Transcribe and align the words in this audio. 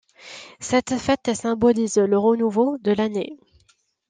Cette 0.59 0.97
fête 0.97 1.31
symbolise 1.35 1.97
le 1.99 2.17
renouveau 2.17 2.79
de 2.79 2.91
l'année. 2.91 3.37